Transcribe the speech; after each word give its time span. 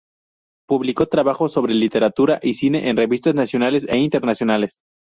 Publicó 0.67 1.05
trabajos 1.05 1.51
sobre 1.51 1.75
literatura 1.75 2.39
y 2.41 2.55
cine 2.55 2.89
en 2.89 2.97
revistas 2.97 3.35
nacionales 3.35 3.85
e 3.87 3.99
internacionales. 3.99 4.81